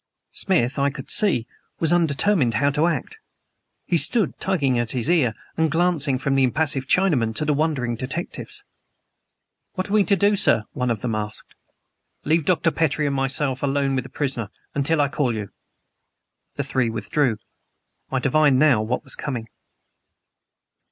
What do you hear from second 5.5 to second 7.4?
and glancing from the impassive Chinaman